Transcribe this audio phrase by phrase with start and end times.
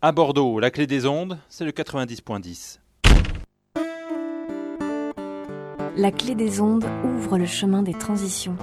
[0.00, 2.78] À Bordeaux, la clé des ondes, c'est le 90.10.
[5.96, 8.56] La clé des ondes ouvre le chemin des transitions.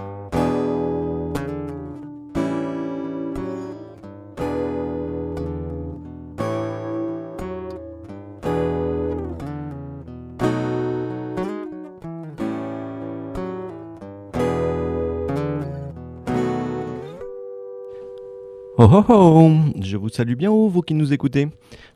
[18.88, 21.48] Oh oh oh Je vous salue bien haut, vous qui nous écoutez.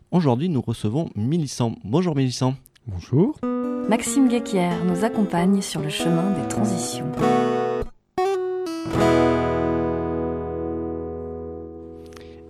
[0.10, 1.76] Aujourd'hui, nous recevons Mélissant.
[1.84, 2.56] Bonjour Mélissant.
[2.88, 3.38] Bonjour.
[3.88, 7.06] Maxime Guéquière nous accompagne sur le chemin des transitions.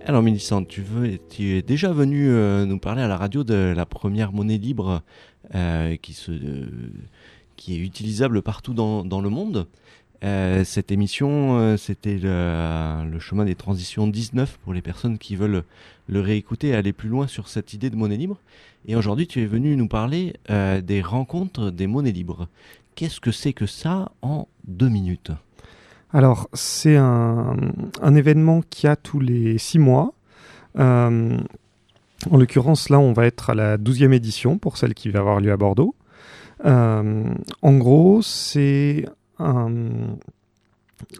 [0.06, 3.74] Alors Mélissant, tu, veux, tu es déjà venu euh, nous parler à la radio de
[3.76, 5.02] la première monnaie libre
[5.54, 6.66] euh, qui, se, euh,
[7.56, 9.66] qui est utilisable partout dans, dans le monde.
[10.22, 15.64] Euh, cette émission, euh, c'était le, chemin des transitions 19 pour les personnes qui veulent
[16.08, 18.38] le réécouter et aller plus loin sur cette idée de monnaie libre.
[18.86, 22.48] Et aujourd'hui, tu es venu nous parler euh, des rencontres des monnaies libres.
[22.96, 25.32] Qu'est-ce que c'est que ça en deux minutes?
[26.12, 27.56] Alors, c'est un,
[28.02, 30.12] un, événement qui a tous les six mois.
[30.76, 35.40] En l'occurrence, là, on va être à la douzième édition pour celle qui va avoir
[35.40, 35.94] lieu à Bordeaux.
[36.64, 37.32] En
[37.62, 39.06] gros, c'est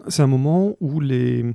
[0.07, 1.45] c'est un moment où les,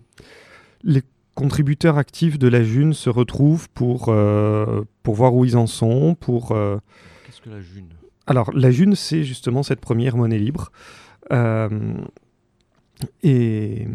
[0.82, 1.02] les
[1.34, 6.14] contributeurs actifs de la June se retrouvent pour, euh, pour voir où ils en sont.
[6.14, 6.78] Pour, euh...
[7.26, 7.86] Qu'est-ce que la June?
[8.26, 10.72] Alors, la June, c'est justement cette première monnaie libre.
[11.32, 11.94] Euh,
[13.22, 13.86] et,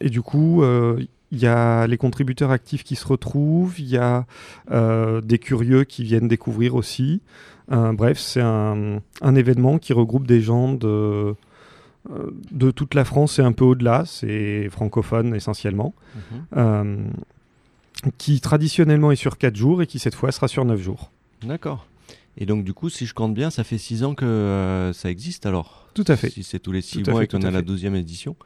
[0.00, 3.96] et, du coup, euh, il y a les contributeurs actifs qui se retrouvent, il y
[3.96, 4.26] a
[4.70, 7.22] euh, des curieux qui viennent découvrir aussi.
[7.68, 11.34] bref, c'est un, un, événement qui regroupe des gens de
[12.50, 16.18] de toute la France et un peu au-delà, c'est francophone essentiellement, mmh.
[16.56, 16.96] euh,
[18.18, 21.10] qui traditionnellement est sur 4 jours et qui cette fois sera sur 9 jours.
[21.42, 21.86] D'accord.
[22.38, 25.10] Et donc du coup, si je compte bien, ça fait 6 ans que euh, ça
[25.10, 25.88] existe alors?
[25.94, 26.30] Tout à fait.
[26.30, 28.36] Si c'est tous les 6 mois fait, et qu'on a la 12e édition.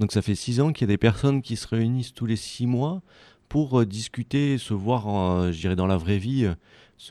[0.00, 2.36] Donc ça fait 6 ans qu'il y a des personnes qui se réunissent tous les
[2.36, 3.02] 6 mois
[3.48, 6.48] pour euh, discuter, se voir, en, je dirais, dans la vraie vie,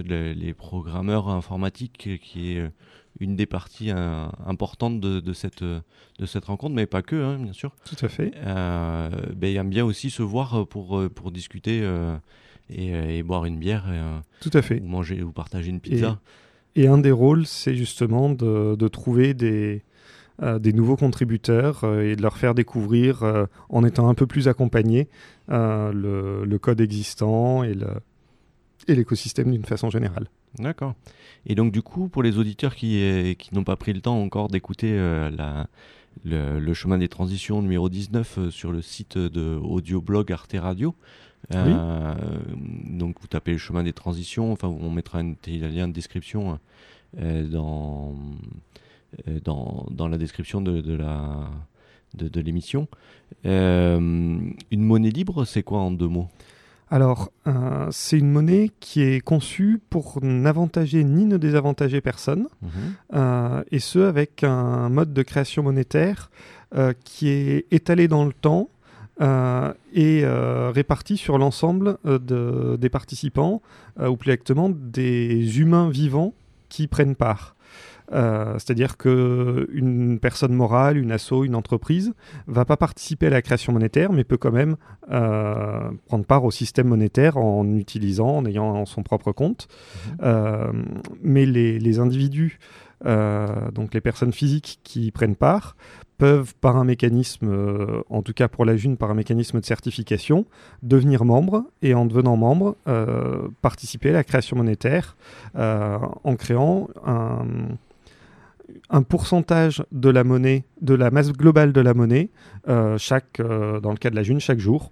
[0.04, 2.72] les, les programmeurs informatiques qui est
[3.20, 7.38] une des parties euh, importantes de, de, cette, de cette rencontre, mais pas que, hein,
[7.40, 7.76] bien sûr.
[7.86, 8.32] Tout à fait.
[8.38, 12.16] Euh, ben, il aime bien aussi se voir pour, pour discuter euh,
[12.70, 13.86] et, et, boire une bière.
[13.92, 14.02] Et,
[14.42, 14.82] Tout à fait.
[14.82, 16.20] Ou manger ou partager une pizza.
[16.76, 19.84] Et, et un des rôles, c'est justement de, de, trouver des,
[20.42, 24.26] euh, des nouveaux contributeurs euh, et de leur faire découvrir, euh, en étant un peu
[24.26, 25.08] plus accompagnés,
[25.48, 27.88] le, le, code existant et le
[28.88, 30.28] et l'écosystème d'une façon générale.
[30.60, 30.94] D'accord.
[31.46, 34.48] Et donc du coup, pour les auditeurs qui, qui n'ont pas pris le temps encore
[34.48, 35.68] d'écouter euh, la,
[36.24, 40.96] le, le, chemin des transitions numéro 19 euh, sur le site de audioblog Arte Radio,
[41.54, 42.98] euh, oui.
[42.98, 46.60] donc vous tapez le chemin des transitions, enfin on mettra un lien de description
[47.20, 48.16] euh, dans,
[49.44, 51.50] dans, dans la description de, de la
[52.14, 52.88] de, de l'émission.
[53.44, 56.30] une monnaie libre, c'est quoi en deux mots?
[56.94, 62.68] Alors, euh, c'est une monnaie qui est conçue pour n'avantager ni ne désavantager personne, mmh.
[63.16, 66.30] euh, et ce avec un mode de création monétaire
[66.76, 68.70] euh, qui est étalé dans le temps
[69.96, 73.62] et réparti sur l'ensemble de, des participants,
[74.00, 76.34] ou plus exactement des humains vivants
[76.70, 77.53] qui prennent part.
[78.14, 82.14] Euh, C'est-à-dire qu'une personne morale, une asso, une entreprise
[82.48, 84.76] va pas participer à la création monétaire, mais peut quand même
[85.12, 89.68] euh, prendre part au système monétaire en utilisant, en ayant son propre compte.
[89.68, 90.10] Mmh.
[90.24, 90.72] Euh,
[91.22, 92.60] mais les, les individus,
[93.74, 95.76] donc les personnes physiques qui prennent part,
[96.18, 99.66] peuvent, par un mécanisme, euh, en tout cas pour la June, par un mécanisme de
[99.66, 100.46] certification,
[100.82, 105.18] devenir membre et en devenant membre, euh, participer à la création monétaire
[105.58, 107.46] euh, en créant un,
[108.90, 112.30] un, pourcentage de la monnaie, de la masse globale de la monnaie,
[112.68, 114.92] euh, chaque, dans le cas de la June, chaque jour.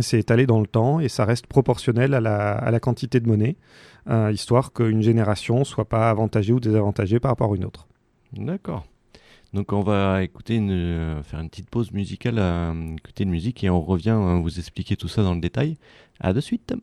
[0.00, 3.26] C'est étalé dans le temps et ça reste proportionnel à la, à la quantité de
[3.26, 3.56] monnaie,
[4.30, 7.88] histoire qu'une génération soit pas avantagée ou désavantagée par rapport à une autre.
[8.32, 8.84] D'accord.
[9.54, 13.64] Donc on va écouter une, euh, faire une petite pause musicale, euh, écouter une musique
[13.64, 15.78] et on revient euh, vous expliquer tout ça dans le détail.
[16.20, 16.74] À de suite.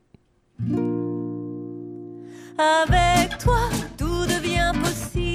[2.57, 3.59] Avec toi,
[3.98, 5.34] tout devient possible.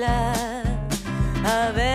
[0.00, 0.06] Facile.
[1.44, 1.89] Avec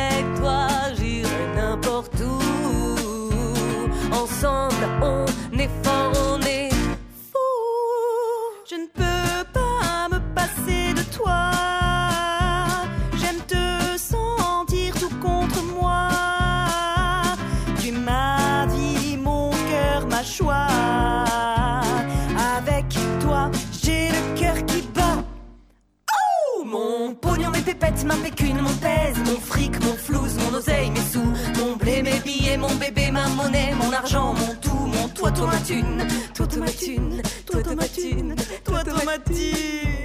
[35.36, 36.08] toi, toi, ma thune.
[36.34, 37.22] Toi, toi, ma thune.
[37.46, 38.36] Toi, toi, ma thune.
[38.64, 40.05] Toi, toi, ma thune.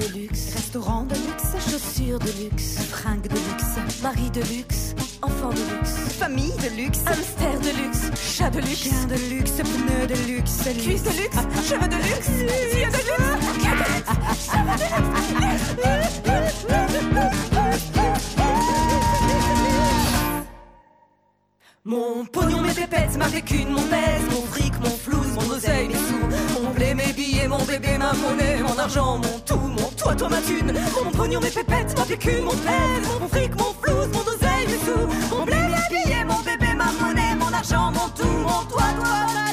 [0.00, 5.50] De luxe, restaurant de luxe, chaussures de luxe, fringues de luxe, mari de luxe, enfant
[5.50, 10.06] de luxe, famille de luxe, hamster de luxe, chat de luxe, chien de luxe, pneu
[10.06, 11.36] de luxe, cuisse de luxe,
[11.68, 13.30] cheveux de luxe, yeux de luxe,
[13.60, 15.90] de luxe, cheveux de luxe.
[21.86, 25.94] Mon pognon, mes pépettes, ma pécune, mon pèse, mon fric, mon flouze, mon oseille, mes
[25.94, 30.14] sous, mon blé, mes billets, mon bébé, ma monnaie, mon argent, mon tout, mon toi,
[30.14, 34.08] toi, ma thune, mon pognon, mes pépettes, ma pécune, mon pèse, mon fric, mon flouze,
[34.08, 38.08] mon oseille, mes sous, mon blé, mes billets, mon bébé, ma monnaie, mon argent, mon
[38.10, 39.49] tout, mon toi, toi,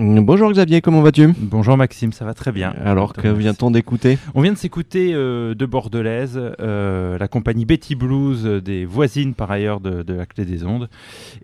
[0.00, 2.72] Bonjour Xavier, comment vas-tu Bonjour Maxime, ça va très bien.
[2.84, 7.96] Alors que vient-on d'écouter On vient de s'écouter euh, de Bordelaise, euh, la compagnie Betty
[7.96, 10.88] Blues, euh, des voisines par ailleurs de, de la Clé des Ondes,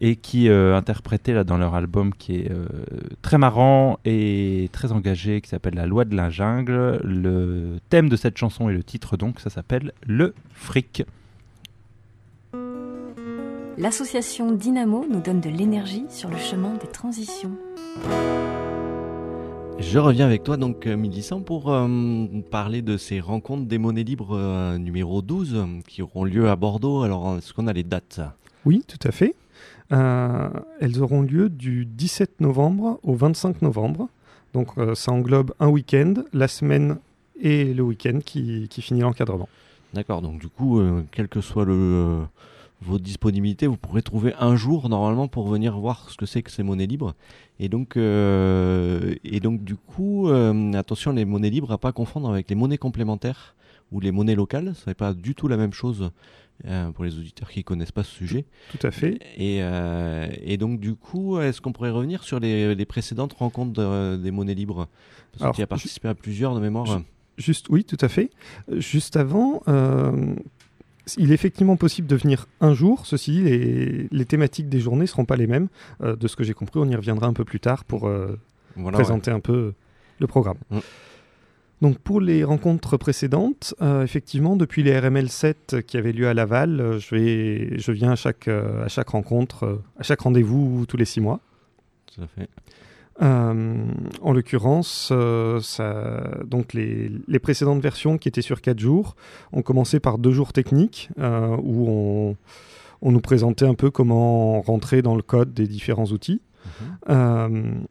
[0.01, 2.53] et qui interprétait là dans leur album qui est
[3.23, 7.01] très marrant et très engagé, qui s'appelle La Loi de la Jungle.
[7.03, 11.03] Le thème de cette chanson et le titre donc, ça s'appelle Le Fric.
[13.77, 17.51] L'association Dynamo nous donne de l'énergie sur le chemin des transitions.
[19.79, 21.89] Je reviens avec toi donc euh, Mélissant pour euh,
[22.53, 26.55] parler de ces rencontres des monnaies libres euh, numéro 12 euh, qui auront lieu à
[26.55, 27.03] Bordeaux.
[27.03, 28.21] Alors est-ce qu'on a les dates?
[28.65, 29.35] Oui, tout à fait.
[29.93, 30.49] Euh,
[30.81, 34.09] elles auront lieu du 17 novembre au 25 novembre.
[34.53, 36.99] Donc euh, ça englobe un week-end, la semaine
[37.41, 39.49] et le week-end qui, qui finit l'encadrement.
[39.95, 42.25] D'accord, donc du coup, euh, quel que soit le, euh,
[42.85, 46.51] vos disponibilités, vous pourrez trouver un jour normalement pour venir voir ce que c'est que
[46.51, 47.15] ces monnaies libres.
[47.59, 52.29] Et donc, euh, et donc du coup, euh, attention, les monnaies libres à pas confondre
[52.31, 53.55] avec les monnaies complémentaires
[53.93, 54.75] ou les monnaies locales.
[54.75, 56.11] Ce n'est pas du tout la même chose
[56.67, 58.45] euh, pour les auditeurs qui connaissent pas ce sujet.
[58.71, 59.19] Tout à fait.
[59.37, 59.61] Et,
[60.53, 64.31] et donc du coup, est-ce qu'on pourrait revenir sur les, les précédentes rencontres de- des
[64.31, 64.89] monnaies libres?
[65.33, 66.87] Parce Alors, que tu as participé à plusieurs de mémoire.
[66.87, 66.99] je-
[67.37, 68.31] Juste, oui, tout à fait.
[68.77, 70.37] Juste avant, euh,
[71.19, 73.07] il est effectivement possible de venir un jour.
[73.07, 75.69] Ceci, dit, les, les thématiques des journées ne seront pas les mêmes.
[76.03, 78.39] Euh, de ce que j'ai compris, on y reviendra un peu plus tard pour euh,
[78.77, 79.05] Voilà, ouais.
[79.05, 79.75] présenter un peu
[80.19, 80.59] le programme.
[80.71, 80.79] Mm.
[81.83, 86.33] Donc pour les rencontres précédentes, euh, effectivement, depuis les RML 7 qui avaient lieu à
[86.33, 91.05] Laval, je, vais, je viens à chaque, à chaque rencontre, à chaque rendez-vous tous les
[91.05, 91.41] six mois.
[92.07, 92.49] Tout à fait.
[93.23, 93.85] Euh,
[94.23, 95.61] en l'occurrence, euh,
[96.45, 99.15] donc les, les précédentes versions qui étaient sur quatre jours
[99.53, 102.37] ont commencé par deux jours techniques euh, où on,
[103.03, 106.41] on nous présentait un peu comment rentrer dans le code des différents outils,
[107.07, 107.85] Mhm.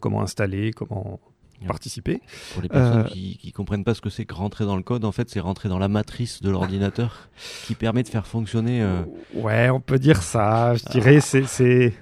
[0.00, 1.20] comment installer, comment
[1.66, 2.20] participer.
[2.52, 4.82] Pour les personnes Euh, qui, qui comprennent pas ce que c'est que rentrer dans le
[4.82, 7.28] code, en fait, c'est rentrer dans la matrice de l'ordinateur
[7.66, 8.82] qui permet de faire fonctionner.
[8.82, 9.02] euh,
[9.34, 10.74] Ouais, on peut dire ça.
[10.74, 11.92] Je dirais, c'est, c'est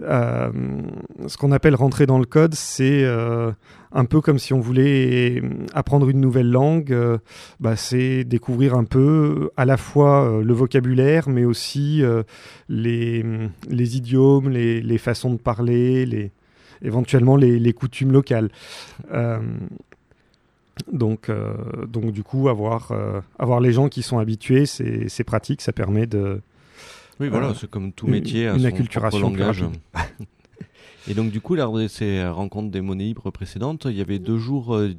[0.00, 0.50] euh,
[1.26, 3.52] ce qu'on appelle rentrer dans le code, c'est euh,
[3.92, 5.42] un peu comme si on voulait
[5.74, 6.92] apprendre une nouvelle langue.
[6.92, 7.18] euh,
[7.60, 12.02] bah, c'est découvrir un peu à la fois le vocabulaire, mais aussi
[12.68, 13.22] les,
[13.70, 16.30] idiomes, les, façons de parler,
[16.82, 18.50] éventuellement les, les coutumes locales.
[20.90, 21.30] Donc,
[21.86, 22.92] donc du coup, avoir,
[23.38, 26.40] avoir les gens qui sont habitués, c'est pratique, ça permet de...
[27.20, 29.64] Oui, voilà, c'est comme tout métier, une, une acculturation langage.
[31.08, 34.20] Et donc, du coup, lors de ces rencontres des monnaies libres précédentes, il y avait
[34.20, 34.94] deux jours euh,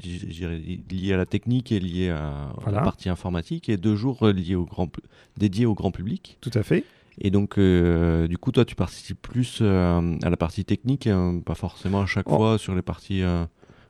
[0.91, 4.55] liés à la technique et liés à, la partie informatique et deux jours euh, liés
[4.55, 4.89] au grand,
[5.38, 6.38] dédiés au grand public.
[6.41, 6.84] Tout à fait.
[7.20, 11.55] Et donc, euh, du coup, toi, tu participes plus à la partie technique, hein, pas
[11.55, 13.22] forcément à chaque fois sur les parties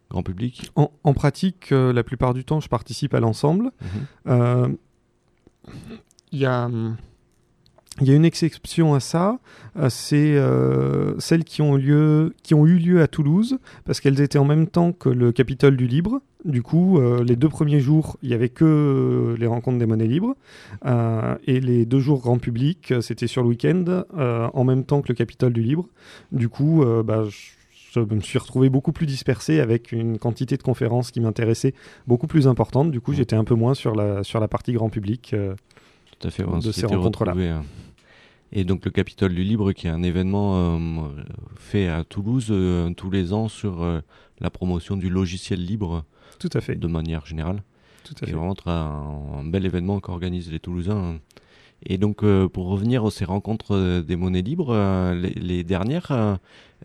[0.10, 3.72] grand public en, pratique, la plupart du temps, je participe à l'ensemble.
[4.26, 4.78] Mhm.
[6.32, 6.70] Il y a.
[8.02, 9.40] Il y a une exception à ça,
[9.78, 14.20] euh, c'est euh, celles qui ont, lieu, qui ont eu lieu à Toulouse, parce qu'elles
[14.20, 16.20] étaient en même temps que le Capitole du Libre.
[16.44, 20.08] Du coup, euh, les deux premiers jours, il n'y avait que les rencontres des monnaies
[20.08, 20.36] libres,
[21.46, 25.14] et les deux jours grand public, c'était sur le week-end, en même temps que le
[25.14, 25.88] Capitole du Libre.
[26.32, 31.12] Du coup, bah, je me suis retrouvé beaucoup plus dispersé avec une quantité de conférences
[31.12, 31.76] qui m'intéressait
[32.08, 32.92] beaucoup plus importante.
[32.92, 35.36] Du coup, j'étais un peu moins sur la, sur la partie grand public.
[36.24, 37.62] Tout à fait, de ces rencontres-là.
[38.56, 41.08] Et donc le Capitole du Libre, qui est un événement euh,
[41.58, 44.00] fait à Toulouse euh, tous les ans sur euh,
[44.40, 46.06] la promotion du logiciel libre.
[46.40, 46.76] Tout à fait.
[46.76, 47.64] De manière générale.
[48.04, 48.32] Tout à fait.
[48.32, 51.20] vraiment un, bel événement qu'organisent les Toulousains.
[51.86, 54.74] Et donc, pour revenir à ces rencontres des monnaies libres,
[55.14, 56.40] les, dernières,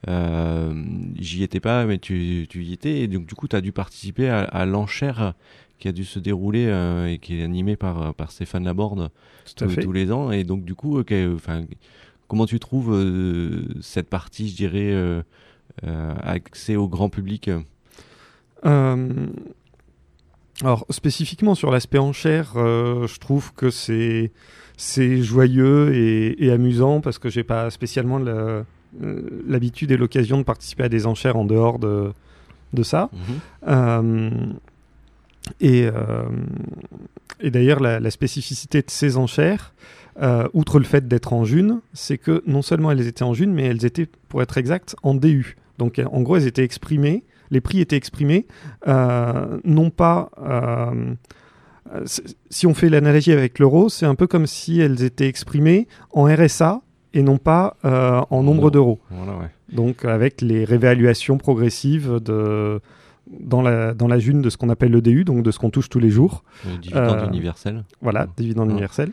[0.07, 3.01] j'y étais pas, mais tu, tu, y étais.
[3.01, 5.35] Et donc, du coup, tu as dû participer à, à l'enchère
[5.79, 9.11] qui a dû se dérouler euh, et qui est animé par, euh, par Stéphane Laborde
[9.57, 10.31] tous les ans.
[10.31, 11.03] Et donc, du coup,
[12.27, 15.25] comment tu trouves euh, cette partie, je dirais,
[16.23, 17.51] accès au grand public
[20.65, 24.33] alors spécifiquement sur l'aspect enchère, je trouve que c'est
[24.77, 28.19] c'est joyeux et, amusant parce que j'ai pas spécialement
[29.47, 32.13] l'habitude et l'occasion de participer à des enchères en dehors de,
[32.73, 33.09] de ça.
[33.63, 34.59] Mhm.
[35.61, 36.23] Et, euh,
[37.41, 39.75] et d'ailleurs, la, spécificité de ces enchères,
[40.21, 43.53] euh, outre le fait d'être en june, c'est que non seulement elles étaient en june,
[43.53, 45.57] mais elles étaient, pour être exact, en DU.
[45.79, 48.47] Donc en gros, elles étaient exprimées, les prix étaient exprimés,
[48.89, 50.31] euh, non pas...
[52.51, 56.25] si on fait l'analogie avec l'euro, c'est un peu comme si elles étaient exprimées en
[56.25, 56.83] RSA
[57.15, 58.99] et non pas en nombre d'euros.
[59.73, 62.81] Donc avec les réévaluations progressives de,
[63.31, 65.71] dans la, dans la june de ce qu'on appelle le DU, donc de ce qu'on
[65.71, 66.45] touche tous les jours.
[66.67, 67.85] Le dividende euh, universel.
[68.01, 69.13] Voilà, dividende universel.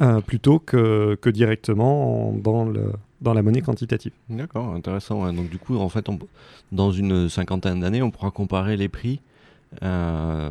[0.00, 4.12] Euh, plutôt que, que directement dans, le, dans la monnaie quantitative.
[4.28, 5.32] D'accord, intéressant.
[5.32, 6.06] Donc du coup, en fait,
[6.72, 9.20] dans une cinquantaine d'années, on pourra comparer les prix
[9.82, 10.50] euh,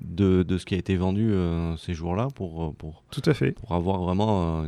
[0.00, 1.34] de, de, ce qui a été vendu
[1.78, 3.52] ces jours-là pour, pour, Tout à fait.
[3.52, 4.64] pour avoir vraiment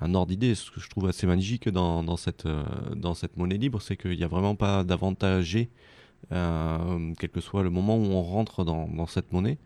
[0.00, 0.54] un ordre d'idée.
[0.54, 2.48] Ce que je trouve assez magique dans, dans, cette,
[2.94, 5.70] dans cette monnaie libre, c'est qu'il n'y a vraiment pas d'avantagé
[6.32, 9.58] euh, quel que soit le moment où on rentre dans, cette monnaie.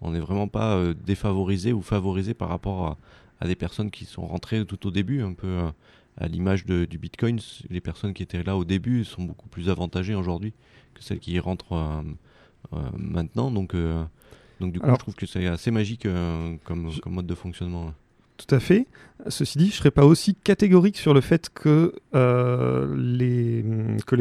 [0.00, 2.98] On n'est vraiment pas euh, défavorisé ou favorisé par rapport
[3.40, 5.70] à, des personnes qui sont rentrées tout au début, un peu euh,
[6.16, 7.38] à l'image du Bitcoin.
[7.70, 10.54] Les personnes qui étaient là au début sont beaucoup plus avantagées aujourd'hui
[10.94, 12.02] que celles qui y rentrent
[12.96, 13.50] maintenant.
[13.50, 13.76] Donc,
[14.60, 16.08] donc du coup, je trouve que c'est assez magique
[16.64, 17.92] comme, comme, mode de fonctionnement.
[18.36, 18.86] Tout à fait.
[19.28, 23.64] Ceci dit, je ne serais pas aussi catégorique sur le fait que, euh, les,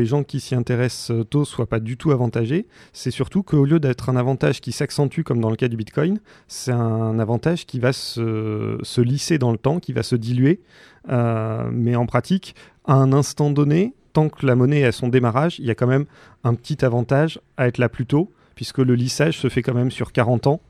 [0.05, 2.65] gens qui s'y intéressent tôt ne soient pas du tout avantagés.
[2.93, 6.19] C'est surtout qu'au lieu d'être un avantage qui s'accentue comme dans le cas du Bitcoin,
[6.47, 10.61] c'est un avantage qui va se, se, lisser dans le temps, qui va se diluer.
[11.09, 12.55] Euh, mais en pratique,
[12.85, 15.75] à un instant donné, tant que la monnaie est à son démarrage, il y a
[15.75, 16.05] quand même
[16.45, 19.91] un petit avantage à être là plus tôt, puisque le lissage se fait quand même
[19.91, 20.61] sur 40 ans.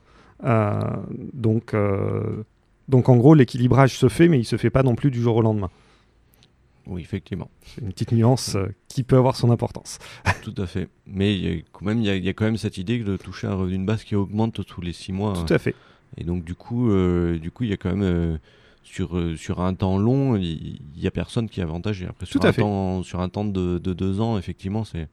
[0.44, 0.80] Euh,
[1.32, 1.74] donc
[2.88, 5.36] donc en gros, l'équilibrage se fait, mais il se fait pas non plus du jour
[5.36, 5.70] au lendemain.
[6.86, 7.50] Oui, effectivement.
[7.64, 9.98] C'est une petite nuance euh, qui peut avoir son importance.
[10.42, 10.88] Tout à fait.
[11.06, 13.48] Mais il y, a quand même, il y, a quand même cette idée de toucher
[13.48, 15.32] un revenu de base qui augmente tous les six mois.
[15.34, 15.74] Tout à fait.
[16.16, 18.36] Et donc du coup, euh, du coup, il y a quand même euh,
[18.84, 22.06] sur sur un temps long, il y, a personne qui est avantagé.
[22.06, 25.08] Après sur un temps sur un temps de, de deux ans, effectivement, c'est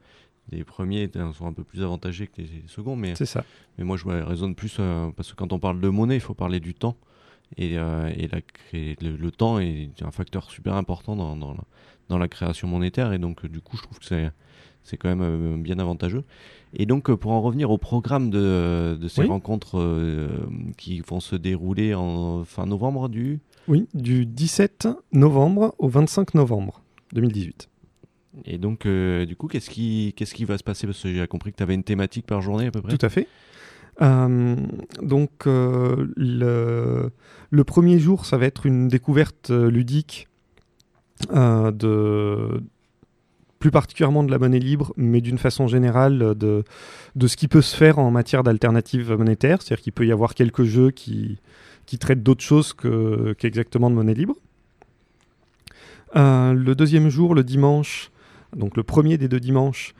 [0.52, 3.44] les premiers sont un peu plus avantagés que les seconds, mais c'est ça.
[3.78, 4.78] Mais moi, je raisonne plus
[5.16, 6.96] parce que quand on parle de monnaie, il faut parler du temps.
[7.58, 8.10] Et, euh,
[8.72, 13.14] le, temps est un facteur super important dans, dans, la, création monétaire.
[13.14, 14.32] Et donc, du coup, je trouve que c'est,
[14.84, 16.24] c'est quand même euh, bien avantageux.
[16.74, 19.80] Et donc, euh, pour en revenir au programme de, de ces rencontres
[20.78, 23.40] qui vont se dérouler en fin novembre du...
[23.68, 26.82] Oui, du 17 novembre au 25 novembre
[27.14, 27.70] 2018.
[28.46, 30.88] Et donc, du coup, qu'est-ce qui, qu'est-ce qui va se passer?
[30.88, 32.98] Parce que j'ai compris que tu avais une thématique par journée à peu près.
[32.98, 33.28] Tout à fait.
[34.02, 34.56] Euh,
[35.02, 40.28] donc euh, le, premier jour, ça va être une découverte euh, ludique
[41.32, 42.62] de,
[43.60, 46.64] plus particulièrement de la monnaie libre, mais d'une façon générale de,
[47.16, 49.62] de ce qui peut se faire en matière d'alternatives monétaires.
[49.62, 51.40] C'est-à-dire qu'il peut y avoir quelques jeux qui,
[51.86, 52.74] qui traitent d'autres choses
[53.38, 54.36] qu'exactement de monnaie libre.
[56.16, 58.12] Le deuxième jour, le dimanche,
[58.56, 59.96] donc le premier des deux dimanches,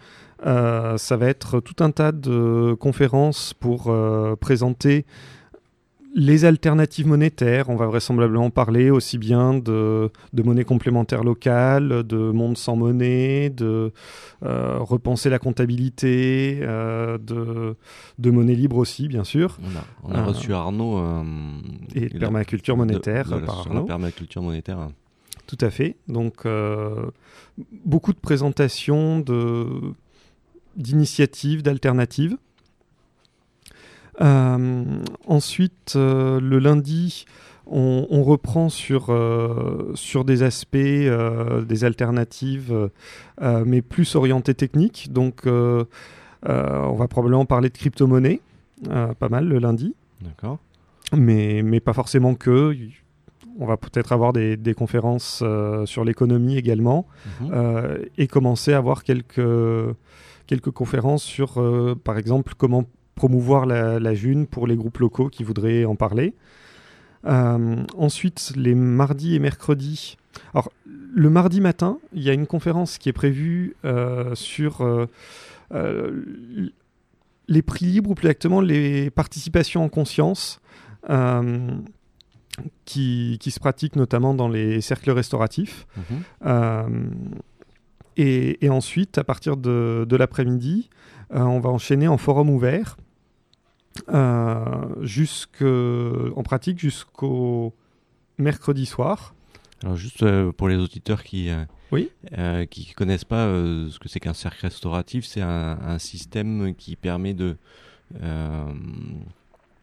[0.46, 5.06] euh, ça va être tout un tas de conférences pour euh, présenter
[6.16, 10.12] les alternatives monétaires, on va vraisemblablement parler aussi bien de,
[10.44, 13.92] monnaie complémentaire locale, de monde sans monnaie, de
[14.44, 19.58] euh, repenser la comptabilité, euh, de, monnaie libre aussi, bien sûr.
[20.04, 21.04] On a, reçu Arnaud.
[21.96, 23.30] Et permaculture monétaire.
[23.46, 24.90] par la permaculture monétaire.
[25.48, 25.96] Tout à fait.
[26.08, 26.48] Donc,
[27.86, 29.20] beaucoup de présentations
[30.76, 32.38] d'initiatives, d'alternatives.
[34.22, 34.84] Euh,
[35.28, 37.26] ensuite, euh, le lundi,
[37.66, 42.90] on, reprend sur, euh, sur des aspects, des alternatives,
[43.42, 45.12] mais plus orientées techniques.
[45.12, 45.86] Donc, on
[46.44, 48.42] va probablement parler de crypto-monnaie,
[48.84, 49.96] pas mal le lundi.
[50.22, 50.60] D'accord.
[51.16, 52.76] Mais, mais pas forcément que.
[53.60, 55.44] On va peut-être avoir des, des conférences
[55.86, 57.06] sur l'économie également
[57.40, 58.00] mhm.
[58.18, 59.40] et commencer à avoir quelques,
[60.48, 61.62] quelques conférences sur,
[62.04, 62.86] par exemple, comment
[63.16, 66.34] promouvoir la, la, June pour les groupes locaux qui voudraient en parler.
[67.26, 70.18] Euh, ensuite, les mardis et mercredis.
[70.54, 76.26] Alors, le mardi matin, il y a une conférence qui est prévue euh, sur euh,
[77.48, 80.60] les prix libres, ou plus exactement les participations en conscience,
[82.86, 85.86] qui, qui, se pratiquent notamment dans les cercles restauratifs.
[86.42, 87.32] Mhm.
[88.18, 90.90] Et, et, ensuite, à partir de, de l'après-midi,
[91.32, 92.98] on va enchaîner en forum ouvert
[94.10, 97.74] euh, en pratique jusqu'au
[98.38, 99.34] mercredi soir.
[99.84, 102.10] Alors juste euh, pour les auditeurs qui euh, oui
[102.70, 107.58] qui connaissent pas ce que c'est qu'un cercle restauratif, c'est un, système qui permet de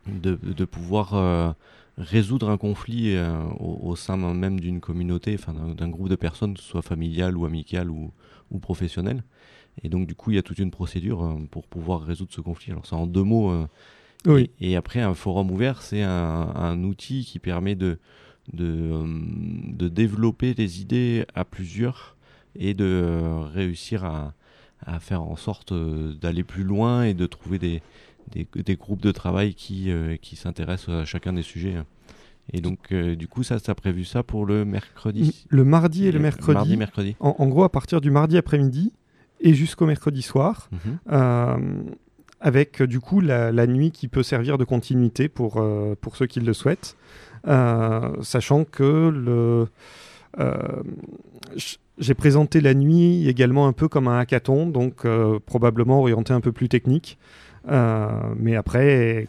[0.07, 1.55] de, de, pouvoir
[1.99, 3.17] résoudre un conflit
[3.61, 8.11] au, sein même d'une communauté, enfin d'un groupe de personnes, soit familial ou amical ou,
[8.51, 9.23] ou professionnel.
[9.83, 12.73] Et donc du coup, il y a toute une procédure pour pouvoir résoudre ce conflit.
[12.73, 13.67] Alors c'est en deux mots
[14.61, 17.99] et, après, un forum ouvert, c'est un, outil qui permet de,
[18.53, 19.05] de, euh,
[19.73, 22.17] de, développer des idées à plusieurs
[22.55, 24.35] et de euh, réussir à,
[24.85, 27.83] à faire en sorte euh, d'aller plus loin et de trouver des,
[28.33, 31.77] des, des groupes de travail qui, qui s'intéressent à chacun des sujets.
[32.53, 36.13] Et donc, du coup, ça, ça a prévu ça pour le mercredi Le mardi et
[36.13, 36.55] le mercredi.
[36.55, 37.17] Mardi, mercredi.
[37.21, 38.93] En, gros, à partir du mardi après-midi
[39.41, 40.99] et jusqu'au mercredi soir, mhm
[42.41, 46.27] avec euh, du coup la, nuit qui peut servir de continuité pour, euh, pour ceux
[46.27, 46.97] qui le souhaitent,
[47.47, 49.67] euh, sachant que le
[51.99, 55.07] j'ai présenté la nuit également un peu comme un hackathon, donc
[55.45, 57.19] probablement orienté un peu plus technique.
[57.67, 59.27] mais après,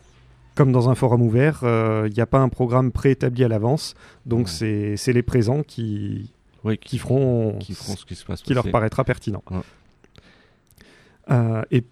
[0.56, 4.50] comme dans un forum ouvert, il n'y a pas un programme préétabli à l'avance, donc
[4.50, 6.32] c'est les présents qui,
[6.82, 9.44] qui, feront, qui feront ce qui, se passe qui leur paraîtra pertinent.
[11.72, 11.84] et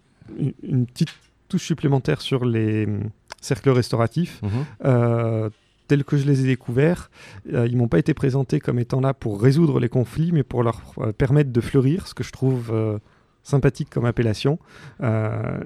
[0.63, 1.09] une petite
[1.49, 3.09] touche supplémentaire sur les hum,
[3.41, 4.41] cercles restauratifs.
[4.41, 4.49] Mhm.
[4.85, 5.49] Euh,
[5.87, 7.09] tels que je les ai découverts,
[7.51, 10.61] euh, ils m'ont pas été présentés comme étant là pour résoudre les conflits, mais pour
[10.61, 12.99] leur euh, permettre de fleurir, ce que je trouve
[13.41, 14.59] sympathique comme appellation.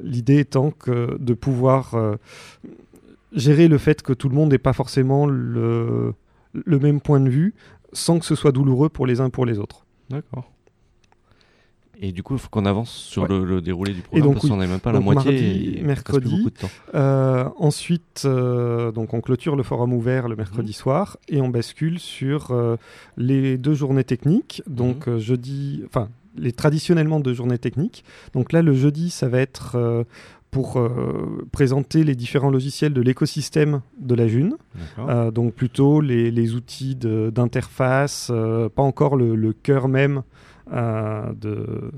[0.01, 1.95] L'idée étant que de pouvoir
[3.34, 6.13] gérer le fait que tout le monde n'ait pas forcément le,
[6.54, 7.54] le même point de vue,
[7.91, 9.86] sans que ce soit douloureux pour les uns et pour les autres.
[10.10, 10.54] D'accord.
[12.00, 14.58] Et du coup, il faut qu'on avance sur le, déroulé du programme donc, parce qu'on
[14.58, 15.32] n'est même pas à la moitié.
[15.32, 16.50] Mardi, mercredi.
[16.96, 20.74] Euh, ensuite, euh, donc on clôture le forum ouvert le mercredi mhm.
[20.74, 22.76] soir et on bascule sur euh,
[23.15, 24.63] les deux journées techniques.
[24.67, 25.19] Donc mhm.
[25.19, 28.04] jeudi, enfin les traditionnellement deux journées techniques.
[28.34, 30.06] Donc là, le jeudi, ça va être
[30.54, 30.80] pour
[31.52, 34.56] présenter les différents logiciels de l'écosystème de la June.
[35.34, 38.32] donc plutôt les, les outils d'interface,
[38.76, 40.24] pas encore le, le cœur même
[40.72, 41.92] euh, de,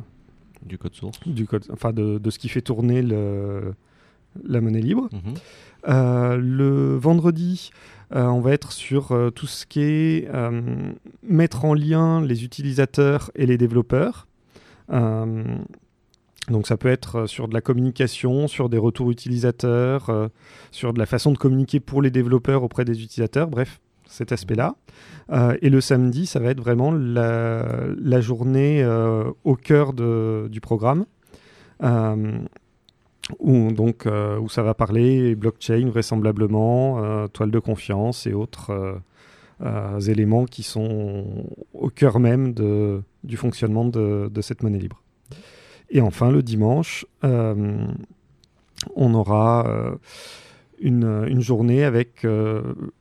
[0.66, 3.74] du code source, du code, enfin de, de ce qui fait tourner le,
[4.44, 5.08] la monnaie libre.
[5.12, 5.34] Mhm.
[5.88, 7.70] Euh, le vendredi,
[8.16, 10.30] euh, on va être sur tout ce qui est
[11.22, 14.28] mettre en lien les utilisateurs et les développeurs.
[16.50, 20.30] Donc ça peut être sur de la communication, sur des retours utilisateurs,
[20.72, 24.76] sur de la façon de communiquer pour les développeurs auprès des utilisateurs, bref, cet aspect-là.
[25.32, 31.06] Euh, et le samedi, ça va être vraiment la, journée euh, au cœur du programme.
[31.84, 32.40] Euh,
[33.40, 39.02] où, donc, où ça va parler blockchain vraisemblablement, toile de confiance et autres,
[40.08, 42.54] éléments qui sont au cœur même
[43.24, 45.02] du fonctionnement de, cette monnaie libre.
[45.90, 49.66] Et enfin, le dimanche, on aura
[50.80, 52.26] une, une, journée avec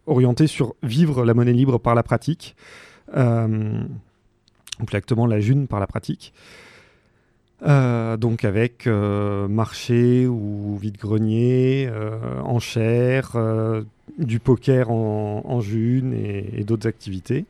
[0.07, 2.57] orientée sur vivre la monnaie libre par la pratique,
[3.15, 6.33] ou plus exactement la june par la pratique.
[7.67, 13.37] Euh, donc avec euh, marché ou vide-grenier, euh, enchères,
[14.19, 17.47] du poker en, en june et, d'autres activités.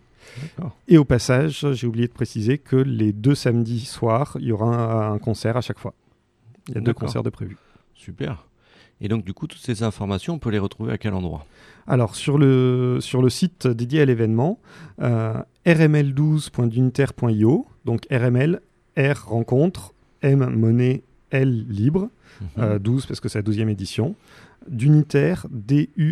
[0.88, 5.08] Et au passage, j'ai oublié de préciser que les deux samedis soirs, il y aura
[5.08, 5.94] un, concert à chaque fois.
[6.68, 7.58] Il y a deux concerts de prévus.
[7.94, 8.46] Super.
[9.00, 11.46] Et donc, du coup, toutes ces informations, on peut les retrouver à quel endroit?
[11.86, 14.60] Alors, sur le, sur le site dédié à l'événement,
[15.00, 18.60] rml12.duniter.io, donc RML,
[18.96, 22.08] R rencontre, M monnaie, L libre,
[22.40, 22.62] 12 mhm.
[22.62, 24.14] euh, parce que c'est la 12e édition.
[24.68, 26.08] D'unitaire, D-U-N-I-T-E-R,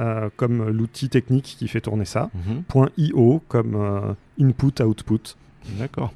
[0.00, 2.30] euh, comme l'outil technique qui fait tourner ça.
[2.34, 2.88] Mhm.
[2.98, 5.36] .io comme euh, input, output.
[5.78, 6.12] D'accord.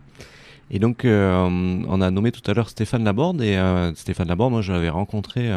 [0.73, 3.43] Et donc, on a nommé tout à l'heure Stéphane Laborde.
[3.43, 3.59] Et
[3.97, 5.51] Stéphane Laborde, moi, je l'avais rencontré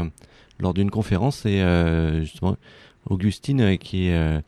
[0.60, 1.46] lors d'une conférence.
[1.46, 1.64] Et
[2.22, 2.58] justement,
[3.06, 4.42] Augustine, qui est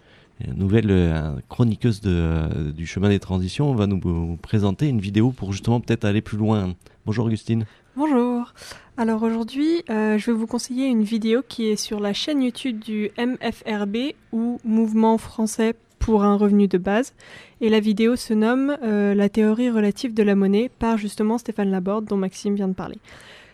[0.55, 5.51] nouvelle euh, chroniqueuse de, euh, du chemin des transitions, va nous présenter une vidéo pour
[5.51, 6.73] justement peut-être aller plus loin.
[7.05, 7.65] Bonjour Augustine.
[7.97, 8.53] Bonjour.
[8.97, 12.79] Alors aujourd'hui, euh, je vais vous conseiller une vidéo qui est sur la chaîne YouTube
[12.79, 17.13] du MFRB ou Mouvement français pour un revenu de base.
[17.61, 22.03] Et la vidéo se nomme La théorie relative de la monnaie par justement Stéphane Laborde
[22.03, 22.97] dont Maxime vient de parler.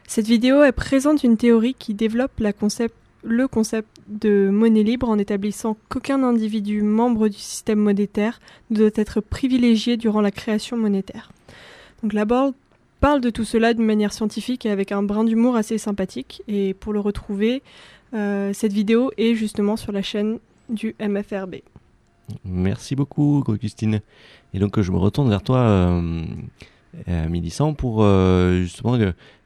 [0.08, 2.42] Cette vidéo elle présente une théorie qui développe
[3.24, 8.40] le concept de monnaie libre en établissant qu'aucun individu membre du système monétaire
[8.72, 11.32] ne doit être privilégié durant la création monétaire.
[12.02, 12.56] Donc Laborde
[13.02, 16.42] parle de tout cela d'une manière scientifique et avec un brin d'humour assez sympathique.
[16.48, 17.62] Et pour le retrouver,
[18.14, 21.56] euh, cette vidéo est justement sur la chaîne du MFRB.
[22.46, 24.00] Merci beaucoup, Augustine.
[24.54, 26.24] Et donc, je me retourne vers toi, euh,
[27.10, 28.98] euh pour euh, justement,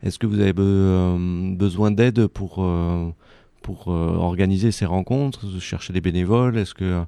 [0.04, 2.64] est-ce que vous avez besoin d'aide pour
[3.66, 6.56] pour euh, organiser ces rencontres, chercher des bénévoles?
[6.56, 7.04] Est-ce que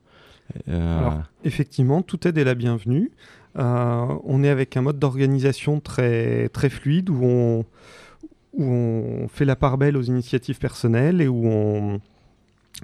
[0.67, 3.11] euh, Alors, effectivement, toute aide est la bienvenue.
[3.57, 7.65] Euh, on est avec un mode d'organisation très, très fluide où on,
[8.53, 11.99] où on fait la part belle aux initiatives personnelles et où on,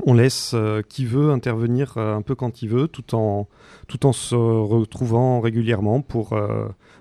[0.06, 0.56] on laisse
[0.90, 3.48] qui veut intervenir un peu quand il veut, tout en,
[3.88, 6.36] tout en se retrouvant régulièrement pour,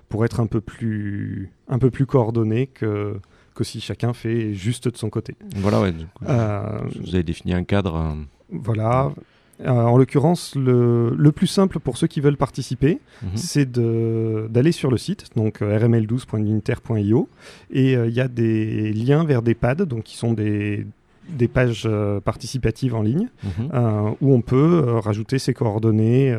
[0.09, 3.19] pour être un peu plus, un peu plus coordonné que,
[3.53, 5.35] que si chacun fait juste de son côté.
[5.55, 5.93] Voilà, ouais.
[6.27, 7.95] Euh, vous avez défini un cadre.
[7.95, 8.13] Euh,
[8.51, 9.11] voilà.
[9.61, 13.29] Euh, en l'occurrence, le, le, plus simple pour ceux qui veulent participer, mhm.
[13.35, 17.29] c'est d'aller sur le site, donc rml12.inter.io,
[17.71, 20.85] et il y a des liens vers des pads, donc qui sont des,
[21.29, 21.87] des pages
[22.25, 24.15] participatives en ligne, mhm.
[24.21, 26.35] où on peut rajouter ses coordonnées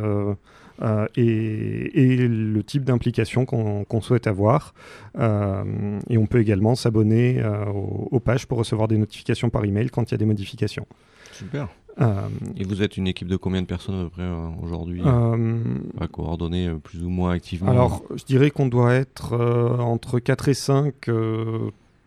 [0.83, 4.75] euh, et, le type d'implication qu'on souhaite avoir.
[5.19, 9.91] Euh, et on peut également s'abonner euh, aux, pages pour recevoir des notifications par email
[9.91, 10.87] quand il y a des modifications.
[11.33, 11.69] Super.
[12.01, 14.29] Et vous êtes une équipe de combien de personnes à peu près
[14.63, 19.37] aujourd'hui à coordonner plus ou moins activement Alors, je dirais qu'on doit être
[19.79, 20.95] entre 4 et 5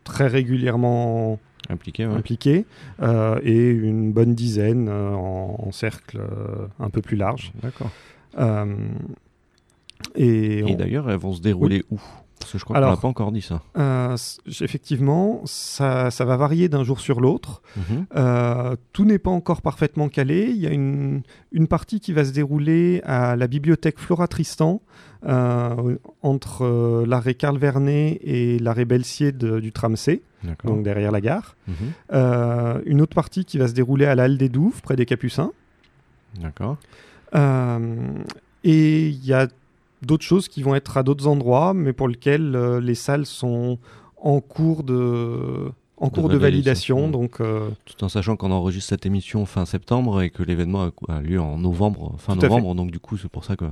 [0.04, 2.66] très régulièrement impliqués, impliqués
[3.02, 6.20] et une bonne dizaine en, en, cercle
[6.80, 7.54] un peu plus large.
[7.62, 7.92] D'accord.
[8.40, 8.76] Euh,
[10.16, 12.00] et, d'ailleurs, elles vont se dérouler où?
[12.48, 13.62] Parce que je crois qu'on n'a pas encore dit ça.
[13.78, 14.16] Euh,
[14.62, 17.62] effectivement, ça, ça, va varier d'un jour sur l'autre.
[17.76, 18.06] Mhm.
[18.16, 20.46] Euh, tout n'est pas encore parfaitement calé.
[20.50, 24.82] Il y a une, une, partie qui va se dérouler à la bibliothèque Flora Tristan,
[26.22, 30.22] entre l'arrêt Carl Vernet et l'arrêt Belsier du tram C,
[30.64, 31.58] donc derrière la gare.
[31.68, 32.82] Mhm.
[32.86, 35.52] une autre partie qui va se dérouler à l'Halle des Douves, près des Capucins.
[36.40, 36.78] D'accord.
[37.36, 38.24] Euh,
[38.64, 39.48] et il y a
[40.02, 43.80] d'autres choses qui vont être à d'autres endroits, mais pour lesquelles euh, les salles sont
[44.22, 47.10] en cours de, en cours de validation.
[47.10, 51.22] Donc, euh, Tout en sachant qu'on enregistre cette émission fin septembre et que l'événement a
[51.22, 53.66] lieu en novembre, fin novembre, donc du coup c'est pour ça que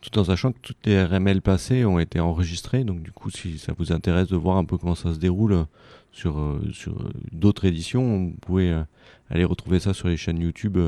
[0.00, 3.58] Tout en sachant que toutes les RML passées ont été enregistrées, donc du coup, si
[3.58, 5.66] ça vous intéresse de voir un peu comment ça se déroule
[6.12, 8.82] sur, euh, sur d'autres éditions, vous pouvez euh,
[9.28, 10.78] aller retrouver ça sur les chaînes YouTube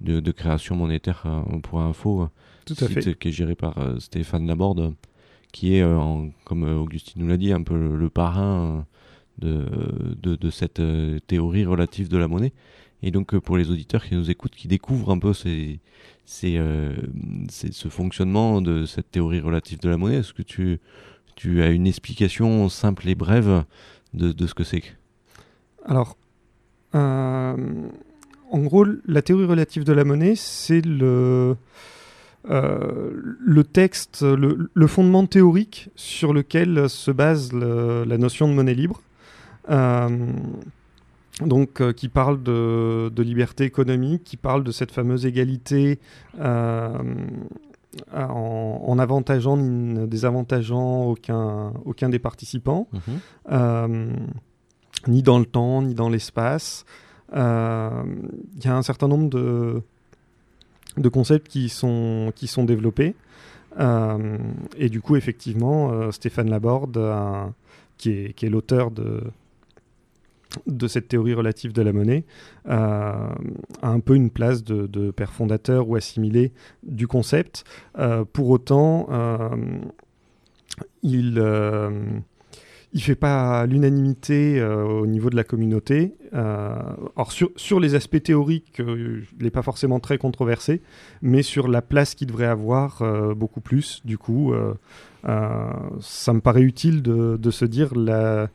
[0.00, 1.24] de, de, création monétaire
[1.62, 2.28] pour info,
[2.66, 3.18] Tout à site fait.
[3.18, 4.94] qui est géré par Stéphane Laborde,
[5.52, 8.84] qui est, en, comme Augustine nous l'a dit, un peu le, le parrain
[9.38, 9.64] de,
[10.20, 10.82] de, de, cette
[11.26, 12.52] théorie relative de la monnaie.
[13.02, 15.80] Et donc pour les auditeurs qui nous écoutent, qui découvrent un peu ces,
[16.44, 16.92] euh,
[17.48, 20.80] ce fonctionnement de cette théorie relative de la monnaie, est-ce que tu,
[21.36, 23.64] tu as une explication simple et brève
[24.14, 24.82] de, de ce que c'est
[25.84, 26.16] Alors,
[26.94, 27.56] euh,
[28.50, 31.56] en gros, la théorie relative de la monnaie, c'est le,
[32.50, 38.74] euh, le texte, le, le, fondement théorique sur lequel se base la notion de monnaie
[38.74, 39.00] libre.
[41.44, 45.98] Donc, euh, qui parle de, de, liberté économique, qui parle de cette fameuse égalité
[46.40, 46.96] euh,
[48.14, 53.00] en, en, avantageant ni désavantageant aucun, aucun des participants, Mhm.
[53.00, 53.20] mmh.
[53.52, 54.08] euh,
[55.08, 56.84] ni dans le temps, ni dans l'espace.
[57.32, 57.36] Il
[58.64, 59.82] y a un certain nombre de,
[60.96, 63.14] de concepts qui sont, qui sont développés.
[63.78, 67.52] et du coup, effectivement, Stéphane Laborde, un,
[67.98, 69.22] qui est, qui est l'auteur de,
[70.66, 72.24] de cette théorie relative de la monnaie
[72.68, 72.72] euh,
[73.82, 77.64] a un peu une place de, père fondateur ou assimilé du concept.
[77.98, 79.48] Euh, pour autant, euh,
[81.02, 81.42] il
[82.92, 86.14] il fait pas l'unanimité au niveau de la communauté.
[86.32, 90.80] alors sur, sur, les aspects théoriques, il n'est pas forcément très controversé,
[91.20, 93.02] mais sur la place qu'il devrait avoir,
[93.34, 94.00] beaucoup plus.
[94.06, 94.54] Du coup,
[95.24, 98.48] ça me paraît utile de, de se dire la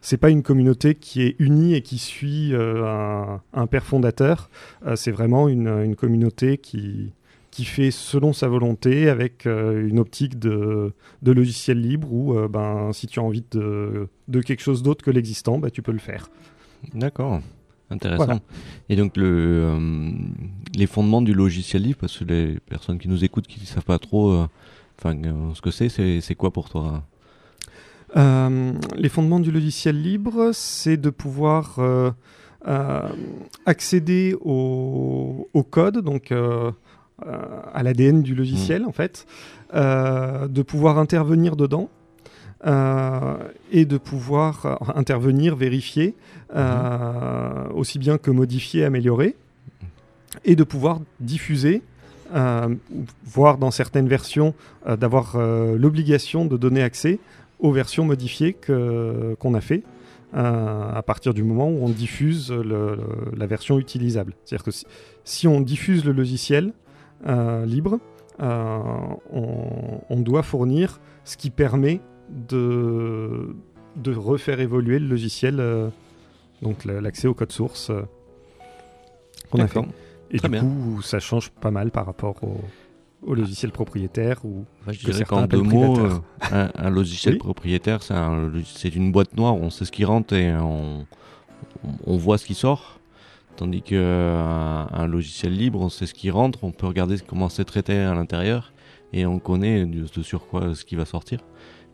[0.00, 4.48] c'est pas une communauté qui est unie et qui suit euh, un, un, père fondateur.
[4.86, 7.12] Euh, c'est vraiment une, une, communauté qui,
[7.50, 12.92] qui fait selon sa volonté avec euh, une optique de, de logiciel libre où ben,
[12.92, 15.98] si tu as envie de, de quelque chose d'autre que l'existant, ben, tu peux le
[15.98, 16.30] faire.
[16.94, 17.40] D'accord.
[17.90, 18.24] Intéressant.
[18.26, 18.40] Voilà.
[18.90, 19.76] Et donc le,
[20.74, 23.84] les fondements du logiciel libre, parce que les personnes qui nous écoutent qui ne savent
[23.84, 24.46] pas trop
[24.98, 25.16] enfin,
[25.54, 25.88] ce que c'est,
[26.20, 27.02] c'est quoi pour toi?
[28.16, 32.10] Euh, les fondements du logiciel libre, c'est de pouvoir euh,
[32.66, 33.02] euh,
[33.66, 38.88] accéder au, au, code, donc à l'ADN du logiciel mmh.
[38.88, 39.26] en fait,
[39.74, 41.88] de pouvoir intervenir dedans.
[42.64, 46.14] et de pouvoir intervenir, vérifier,
[46.54, 46.58] mmh.
[47.74, 49.36] aussi bien que modifier, améliorer,
[50.44, 51.82] et de pouvoir diffuser
[52.34, 52.74] euh,
[53.24, 54.54] voire dans certaines versions
[54.86, 57.20] euh, d'avoir euh, l'obligation de donner accès
[57.58, 59.82] aux versions modifiées qu'on qu a fait
[60.32, 62.98] à partir du moment où on diffuse le, le,
[63.34, 64.34] la version utilisable.
[64.44, 64.84] C'est-à-dire que si,
[65.24, 66.72] si, on diffuse le logiciel
[67.64, 67.98] libre,
[68.38, 69.18] on,
[70.10, 73.56] on, doit fournir ce qui permet de,
[73.96, 75.90] de refaire évoluer le logiciel,
[76.60, 77.90] donc l'accès au code source
[79.50, 79.80] qu'on a fait.
[80.30, 80.60] Et Très du bien.
[80.60, 82.60] coup, ça change pas mal par rapport au,
[83.22, 86.18] au logiciel propriétaire ou bah, je dirais qu'en deux mots, euh,
[86.52, 87.38] un, un, logiciel oui.
[87.38, 88.50] propriétaire, c'est un,
[88.94, 91.06] une boîte noire on sait ce qui rentre et on,
[92.06, 93.00] on voit ce qui sort.
[93.56, 97.64] Tandis qu'un un logiciel libre, on sait ce qui rentre, on peut regarder comment c'est
[97.64, 98.72] traité à l'intérieur
[99.12, 101.40] et on connaît de, de sur quoi ce qui va sortir.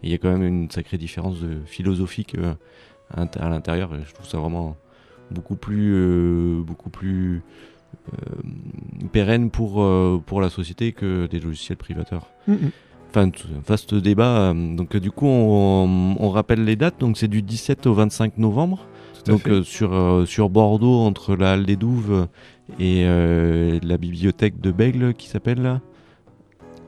[0.02, 2.54] Il y a quand même une sacrée différence de philosophique euh,
[3.16, 4.76] à l'intérieur et je trouve ça vraiment
[5.30, 7.40] beaucoup plus, euh, beaucoup plus euh,
[9.12, 12.28] pérenne pour, euh, pour la société que des logiciels privateurs.
[12.46, 12.70] Mm -hmm.
[13.10, 13.30] Enfin,
[13.68, 14.52] vaste débat.
[14.52, 16.98] Donc, du coup, on, on rappelle les dates.
[16.98, 18.88] Donc, c'est du 17 au 25 novembre.
[19.26, 19.90] Donc, euh, sur,
[20.26, 22.26] sur Bordeaux, entre la Halle des Douves
[22.78, 25.80] et euh, la bibliothèque de Bègle qui s'appelle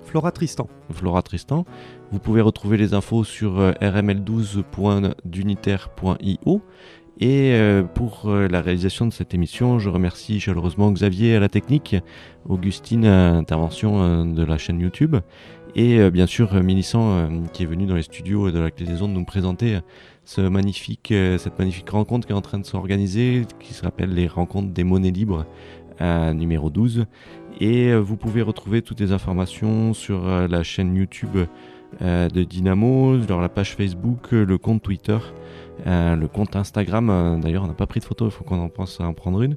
[0.04, 0.68] Flora Tristan.
[0.90, 1.64] Flora Tristan.
[2.12, 6.62] Vous pouvez retrouver les infos sur euh, rml12.dunitaire.io.
[7.18, 11.48] Et euh, pour euh, la réalisation de cette émission, je remercie chaleureusement Xavier à la
[11.48, 11.96] technique,
[12.46, 15.16] Augustine à l'intervention euh, de la chaîne YouTube,
[15.74, 19.12] et bien sûr euh, qui est venu dans les studios de la Clé des Ondes
[19.12, 19.78] nous présenter
[20.24, 24.72] ce magnifique, cette magnifique rencontre qui est en train de s'organiser, qui s'appelle les rencontres
[24.72, 25.46] des monnaies libres,
[26.00, 27.06] numéro 12.
[27.60, 31.36] Et vous pouvez retrouver toutes les informations sur la chaîne YouTube
[32.00, 35.18] de Dynamo, sur la page Facebook, le compte Twitter,
[35.84, 37.40] le compte Instagram.
[37.42, 39.42] D'ailleurs, on n'a pas pris de photo, il faut qu'on en pense à en prendre
[39.42, 39.56] une.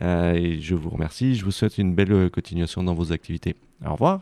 [0.00, 3.56] et je vous remercie, je vous souhaite une belle continuation dans vos activités.
[3.84, 4.20] Au revoir.